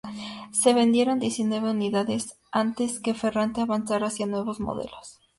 [0.51, 5.19] Se vendieron diecinueve unidades antes que que Ferrante avanzara hacia nuevos modelos.